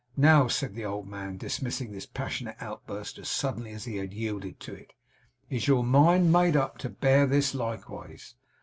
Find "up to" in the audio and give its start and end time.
6.55-6.89